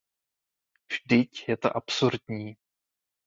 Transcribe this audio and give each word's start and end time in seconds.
Vždyť 0.91 1.45
je 1.47 1.57
to 1.57 1.77
absurdní. 1.77 2.57